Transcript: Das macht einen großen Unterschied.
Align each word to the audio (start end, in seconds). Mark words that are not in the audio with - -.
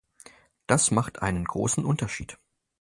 Das 0.65 0.89
macht 0.89 1.21
einen 1.21 1.45
großen 1.45 1.85
Unterschied. 1.85 2.39